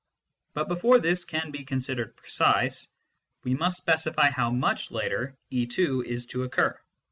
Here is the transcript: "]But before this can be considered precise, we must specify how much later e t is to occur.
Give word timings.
"]But 0.55 0.67
before 0.67 0.97
this 0.97 1.25
can 1.25 1.51
be 1.51 1.63
considered 1.63 2.15
precise, 2.15 2.87
we 3.43 3.53
must 3.53 3.77
specify 3.77 4.31
how 4.31 4.49
much 4.49 4.89
later 4.89 5.37
e 5.51 5.67
t 5.67 5.83
is 6.07 6.25
to 6.31 6.41
occur. 6.41 6.81